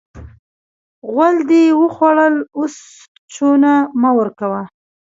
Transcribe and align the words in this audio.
غول 1.11 1.35
دې 1.49 1.63
وخوړل؛ 1.81 2.35
اوس 2.57 2.75
چونه 3.33 3.71
مه 4.01 4.09
ورکوه. 4.19 4.61